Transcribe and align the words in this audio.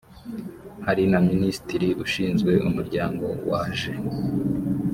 hari 0.85 1.03
na 1.11 1.19
minisitiri 1.31 1.87
ushinzwe 2.03 2.51
umuryango 2.67 3.25
waje 3.49 3.91